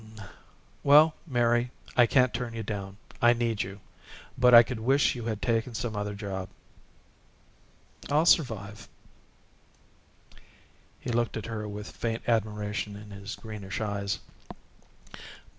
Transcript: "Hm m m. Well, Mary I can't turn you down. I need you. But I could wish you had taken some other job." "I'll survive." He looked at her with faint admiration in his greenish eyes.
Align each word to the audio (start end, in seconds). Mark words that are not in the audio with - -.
"Hm 0.01 0.07
m 0.15 0.23
m. 0.23 0.29
Well, 0.81 1.13
Mary 1.27 1.69
I 1.95 2.07
can't 2.07 2.33
turn 2.33 2.55
you 2.55 2.63
down. 2.63 2.97
I 3.21 3.33
need 3.33 3.61
you. 3.61 3.79
But 4.35 4.51
I 4.51 4.63
could 4.63 4.79
wish 4.79 5.13
you 5.13 5.25
had 5.25 5.43
taken 5.43 5.75
some 5.75 5.95
other 5.95 6.15
job." 6.15 6.49
"I'll 8.09 8.25
survive." 8.25 8.89
He 10.99 11.11
looked 11.11 11.37
at 11.37 11.45
her 11.45 11.67
with 11.67 11.91
faint 11.91 12.27
admiration 12.27 12.95
in 12.95 13.11
his 13.11 13.35
greenish 13.35 13.79
eyes. 13.79 14.17